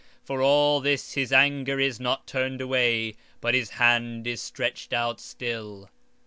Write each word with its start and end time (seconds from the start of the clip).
For 0.23 0.41
all 0.41 0.79
this 0.81 1.13
his 1.13 1.31
anger 1.31 1.79
is 1.79 1.99
not 1.99 2.25
turned 2.25 2.59
away, 2.59 3.13
but 3.39 3.53
his 3.53 3.69
hand 3.77 4.25
is 4.25 4.41
stretched 4.41 4.93
out 4.93 5.19
still. 5.21 5.91